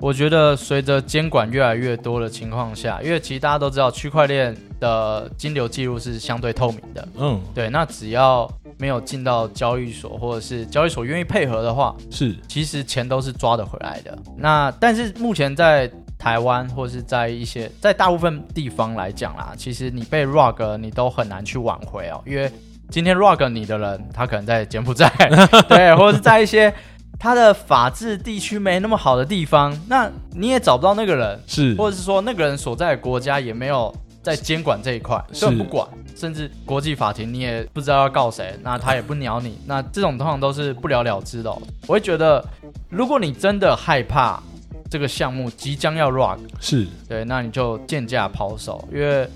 [0.00, 12.36] 我觉得随着监管越来越多的情况下，因为其实大家都知道区块链的金流记录是相对透明的，嗯，对，那只要没有进到交易所，或者是交易所愿意配合的话，是。
[12.46, 14.16] 其实钱都是抓得回来的。
[14.36, 22.50] 那但是目前在台湾或者是在一些在大部分地方来讲啦，其实你被 rug 你都很难去挽回哦，因为
[22.90, 25.10] 今天 rug 你的人，他可能在柬埔寨，
[25.68, 26.72] 对，或者是在一些
[27.18, 33.92] 他的法治地区没那么好的地方，那你也找不到那个人，是，或者是说那个人所在的国家也没有
[34.22, 35.46] 在监管这一块，是。
[35.46, 42.44] 根本不管，甚至国际法庭你也不知道要告谁，那他也不鸟你，那这种通常都是不了了之的哦、我会觉得，
[42.88, 44.40] 如果你真的害怕
[44.88, 46.86] 这个项目即将要 rock，是。
[47.08, 49.28] 对，那你就贱价抛售，因为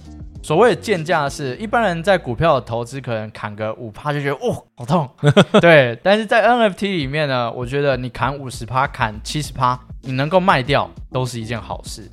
[0.43, 5.09] 所谓的贱价是一般人在股票的投资可能砍个五趴就觉得哦好痛，
[5.63, 12.11] 对，但是在 NFT 里面呢，我觉得你砍五十趴、砍七十趴，你能够卖掉都是一件好事，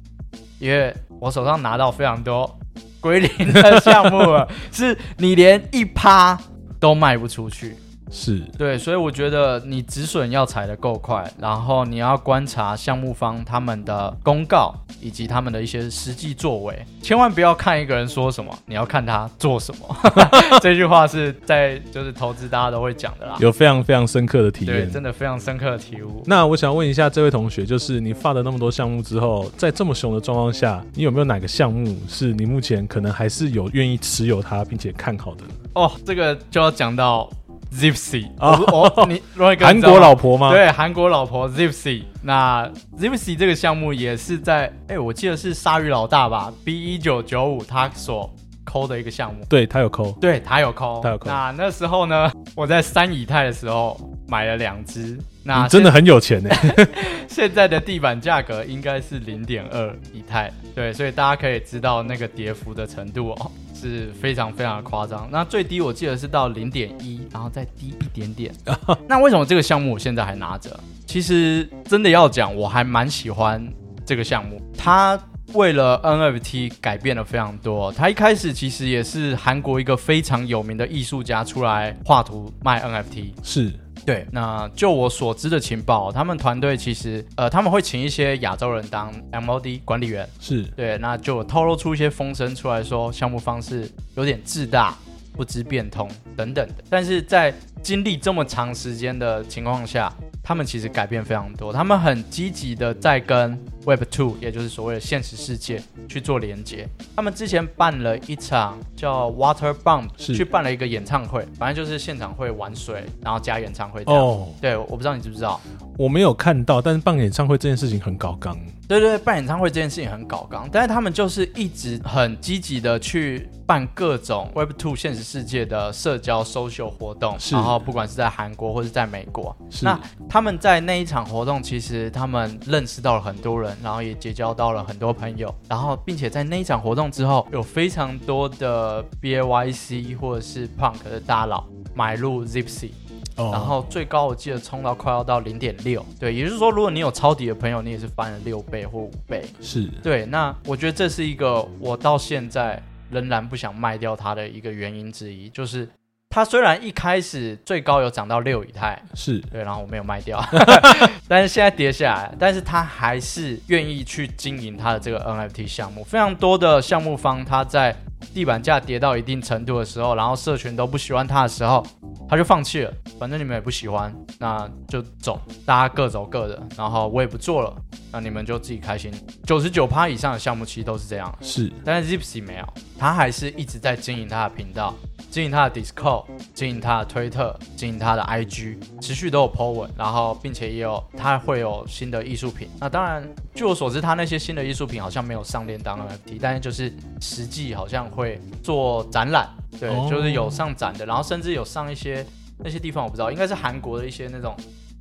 [0.59, 2.59] 因为我手上拿到非常多
[3.01, 6.39] 归零的项目了， 是你连一趴
[6.79, 7.75] 都卖不出去。
[8.11, 19.95] 是对，所以我觉得你止损要踩得够快，然后你要观察项目方他们的公告以及他们的一些实际作为，千万不要看一个人说什么，你要看他做什么。
[20.61, 24.91] 这句话是在就是投资大家都会讲的啦，有非常非常深刻的体对，验。
[24.91, 26.23] 真的非常深刻的体悟。
[26.25, 35.43] 那我想问一下这位同学，就是你发了那么多项目之后，在这么熊的状况下，你有没有哪个项目是你目前可能还是有愿意持有它并且看好的？
[35.73, 37.29] 哦，这个就要讲到
[37.73, 42.03] Zipsy 哦我我 你罗一哥韩国老婆吗？，对，韩国老婆 Zipsy。
[42.21, 48.29] 那 Zipsy 这个项目也是在，哎、我记得是鲨鱼老大吧，B 一九九五他所
[48.65, 49.45] 抠的一个项目。
[49.47, 55.17] 对他有抠，对他有抠，他有抠那那时候呢，我在三以太的时候买了两只。
[55.43, 56.49] 那真的很有钱呢。
[56.53, 56.87] 现
[57.29, 65.29] 现在的地板价格应该是零点二以太，对，所以大家可以知道那个跌幅的程度哦，是非常非常的夸张。
[65.31, 68.53] 那最低我记得是到零点一，然后再低一点点。
[69.07, 70.77] 那为什么这个项目我现在还拿着？
[71.05, 73.65] 其实真的要讲，我还蛮喜欢
[74.05, 75.19] 这个项目，它。
[75.53, 83.73] 为了 NFT 改变了非常多，他一开始其实也是韩国一个非常有名的艺术家出来画图卖 NFT，是
[84.09, 90.63] 对，那就我所知的情报，他们团队其实呃他们会请一些亚洲人当 MOD 管理员，是。
[90.75, 94.97] 对，那就透露出一些风声出来说项目方式有点自大、
[95.33, 96.73] 不知变通等等的。
[96.89, 100.13] 但是在经历这么长时间的情况下，
[100.43, 106.87] 他们其实改变非常多，他们很积极的在跟 Web Two，也就是所谓的现实世界去做连接。
[107.15, 114.21] 他们之前办了一场叫 Water Bump，是去办了一个演唱会，反正就是现场会玩水，然后加演唱会这样。
[114.21, 115.59] 哦，对，我不知道你知不知道。
[115.97, 118.57] 我没有看到，但是办演唱会这件事情很搞纲。
[118.87, 142.91] 对对，办演唱会这件事情很搞纲，但是他们就是一直很积极的去办各种 Web Two 现实世界的社交 social 活动，是然后不管是在韩国或是在美国，那他们在那一场活动，其实他们认识到了很多人，然后也结交到了很多朋友，然后并且在那一场活动之后，有非常多的 BAYC 或者是 Punk 的大佬买入 Zipsy，
[143.35, 149.45] 哦，然后最高我记得冲到快要到零点六，对，也就是说，如果你有抄底的朋友，你也是翻了六倍或五倍。
[149.61, 155.89] 是对，那我觉得这是一个我到现在仍然不想卖掉它的一个原因之一，就是
[156.31, 160.39] 它虽然一开始最高有涨到六以太，是对，然后我没有卖掉，
[161.27, 166.03] 但是现在跌下来，但是他还是愿意去经营他的这个 NFT 项目。
[166.03, 167.95] 非常多的项目方他在
[168.31, 171.83] 地板价跌到一定程度的时候，然后社群都不喜欢他的时候，
[172.29, 172.93] 他就放弃了。
[173.19, 176.61] 反正你们也不喜欢，那就走，大家各走各的。
[176.77, 177.75] 然后我也不做了，
[178.11, 179.11] 那你们就自己开心。
[179.47, 184.93] 九十九趴以上的项目其实都是这样，是，但是 Zipsy 没有，他还是一直在经营他的频道，
[185.29, 186.25] 经营他的 Discord，
[186.55, 192.67] 经营他的推特，经营他的 IG，持续都有 po 文，然后并且也有他会有新的艺术品。
[192.79, 193.23] 那当然，
[193.53, 199.47] 据我所知，他那些新的艺术品好像没有上链当 NFT，但是就是实际好像会做展览，
[199.79, 202.25] 对，哦就是有上展的，然后甚至有上一些
[202.57, 204.55] 那些地方我不知道，应该是韩国的一些那种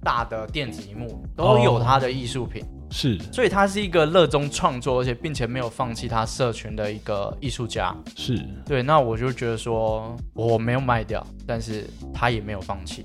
[0.04, 2.62] 大的电子荧幕都有他的艺术品。
[2.90, 7.94] 是所以他是一个热衷创作，而且并且没有放弃他社群的一个艺术家。
[8.16, 13.04] 是，对，那我就觉得说我没有卖掉，但是他也没有放弃。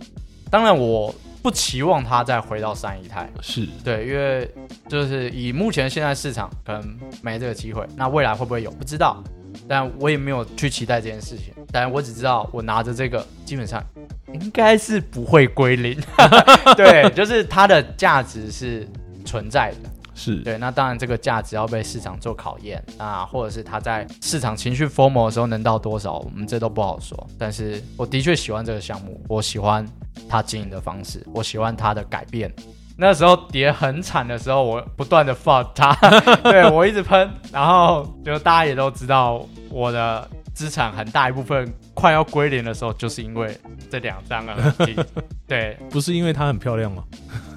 [0.49, 4.49] 当然，我不期望他再回到三姨太，是，对，因为
[4.87, 9.23] 就是以目前现在市场可能没这个机会，那未来会不会有不知道，
[9.67, 11.53] 但我也没有去期待这件事情。
[11.71, 13.83] 但我只知道我拿着这个，基本上
[14.31, 15.99] 应该是不会归零。
[16.77, 18.87] 对，就是它的价值是
[19.23, 19.89] 存在的。
[20.15, 27.27] 是，对，那当然这个价值要被市场做考验，那或者是它在市场情绪 formal 的时候能到多少，我们这都不好说。
[27.37, 29.83] 但是我的确喜欢这个项目，我喜欢
[30.29, 32.53] 它经营的方式，我喜欢它的改变。
[32.95, 35.95] 那时候跌很惨的时候，我不断的放它，
[36.45, 43.57] 对我一直喷，然后就大家也都知道我的资产很大一部分快要归零的时候，就是因为
[43.89, 45.03] 这两张 NFT。
[45.47, 47.03] 对，不是因为它很漂亮吗？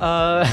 [0.01, 0.45] 呃，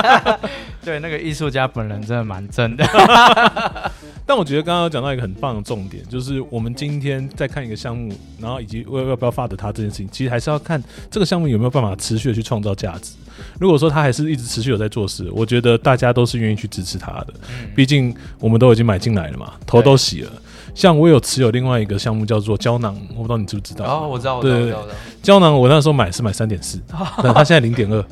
[0.84, 2.86] 对，那个艺术家本人真的蛮真的。
[4.24, 13.14] 但我觉得刚刚有讲到一个很棒的重点，就是我们今天在看一个项目，然后以及要要不要发的它这件事情，其实还是要看这个项目有没有办法持续的去创造价值。
[13.58, 17.34] 如果说他还是一直持续有在做事，我觉得大家都是愿意去支持他的。
[17.48, 20.30] 嗯毕竟我们都已经买进来了嘛，头都洗了。
[20.74, 23.84] 像我有持有另外一个项目叫做胶囊，我不知道你知不知道？
[23.84, 24.94] 哦，我知道，我知道，我对知道，我知道。
[25.22, 26.80] 胶囊我那时候买是买三点四，
[27.22, 28.02] 但它现在零点二。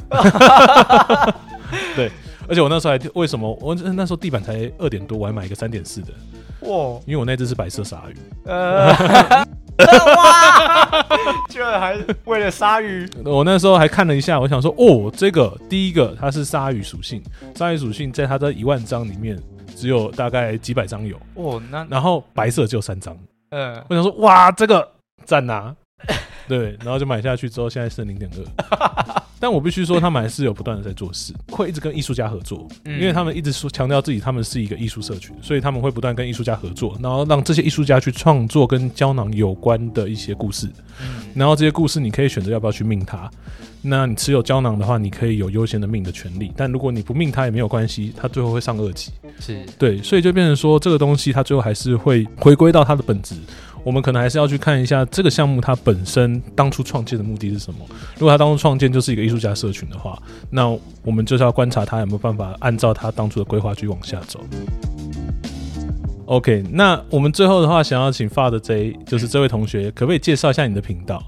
[1.95, 2.11] 对，
[2.49, 6.09] 而且我那时候还为什么我那时候地板才二点多，我还买一个三点四的，
[6.61, 8.17] 哇，因为我那只是白色鲨鱼。
[8.45, 8.89] 呃，
[10.17, 11.07] 哇，
[11.49, 17.23] 居然还为了鲨鱼， 我那时候还看了一下，我想说，哦，这个第一个它是鲨鱼属性，
[17.55, 19.39] 鲨鱼属性在它的一万张里面
[19.79, 23.17] 只有大概几百张有，哦，那然后白色只有三张。
[23.51, 24.87] 嗯，我想说，哇，这个
[25.25, 25.75] 赞呐、
[26.49, 29.23] 对，然后就买下去之后，现在剩零点二。
[29.41, 40.67] 但我必须说，他们还是有不断的在做事，会一直跟艺术家合作，嗯因为他们一直说强调自己他们是一个艺术社群，所以他们会不断跟艺术家合作，然后让这些艺术家去创作跟胶囊有关的一些故事。
[41.01, 43.31] 嗯然后这些故事你可以选择要不要去命它。
[43.83, 49.13] 那你持有胶囊的话，你可以有优先的命的权利，但如果你不命它也没有关系，它最后会上二级。
[49.41, 53.35] 是，对，所以就变成说，这个东西它最后还是会回归到它的本质。
[53.85, 57.79] 我们可能还是要去看一下这个项目它本身当初创建的目的是什么。
[58.17, 60.21] 如果它当初创建就是一个艺术家社群的话，
[60.51, 60.69] 那
[61.05, 64.41] 我们就是要观察它有没有办法按照它当初的规划去往下走。
[66.27, 71.23] OK，那我们最后的话，想要请发的 J，就是这位同学，可不可以介绍一下你的频道？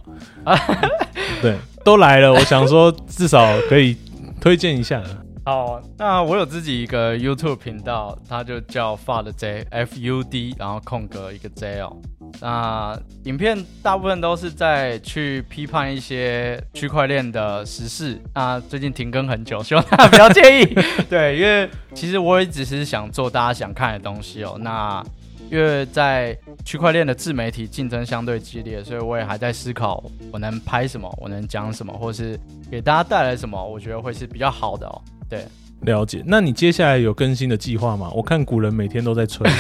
[1.43, 3.97] 对，都来了，我想说至少可以
[4.41, 5.03] 推荐一下。
[5.43, 11.97] 好，那我有自己一个 YouTube 频道，它就叫 Fud J F U D，然后空格一个 J 哦。
[12.41, 18.20] 那影片大部分都是在去批判一些区块链的时事。
[18.34, 20.66] 那最近停更很久，希望大家不要介意。
[21.09, 24.57] 对，因为其实我也只是想做大家想看的东西哦。
[24.61, 25.03] 那
[25.51, 32.38] 因为在区块链的自媒体竞争相对激烈，所以我也还在思考我能拍什么，我能讲什么，或是
[32.70, 35.03] 给大家带来什么，我觉得会是比较好的哦。
[35.28, 35.44] 对。
[35.82, 38.11] 了解，那你接下来有更新的计划吗？
[38.14, 39.51] 我看古人每天都在吹。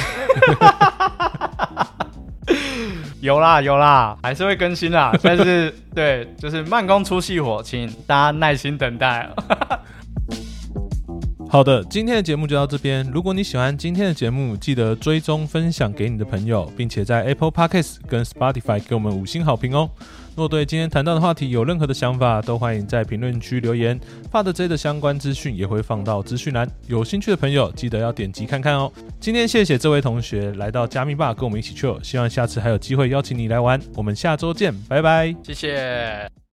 [3.20, 9.28] 有啦有啦，还是会更新啦，但是对，就是慢工出细活，请大家耐心等待。
[11.52, 13.04] 好的，今天的节目就到这边。
[13.12, 19.90] 如果你喜欢今天的节目，记得追踪分享给你的朋友，并且在 Apple Podcasts 跟 Spotify 给我们五星好评哦。
[20.36, 23.98] 若对今天谈到的话题有任何的想法，都欢迎在评论区留言。
[24.30, 28.90] 发的 J 的相关资讯也会放到资讯栏，有兴趣的朋友记得要点击看看哦。
[29.18, 33.78] 今天谢谢这位同学来到加密吧跟我们一起 chill，希望下次还有机会邀请你来玩。
[33.96, 35.34] 我们下周见，拜拜。
[35.42, 36.49] 谢谢。